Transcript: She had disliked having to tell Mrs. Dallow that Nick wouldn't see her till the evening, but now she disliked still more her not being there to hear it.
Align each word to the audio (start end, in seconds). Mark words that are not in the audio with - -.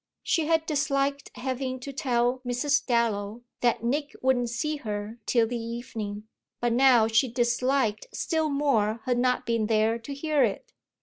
She 0.23 0.47
had 0.47 0.65
disliked 0.65 1.29
having 1.35 1.79
to 1.81 1.93
tell 1.93 2.39
Mrs. 2.43 2.83
Dallow 2.83 3.43
that 3.59 3.83
Nick 3.83 4.15
wouldn't 4.23 4.49
see 4.49 4.77
her 4.77 5.19
till 5.27 5.45
the 5.45 5.59
evening, 5.59 6.27
but 6.59 6.73
now 6.73 7.05
she 7.07 7.27
disliked 7.27 8.07
still 8.11 8.49
more 8.49 9.01
her 9.03 9.13
not 9.13 9.45
being 9.45 9.67
there 9.67 9.99
to 9.99 10.13
hear 10.15 10.43
it. 10.43 10.71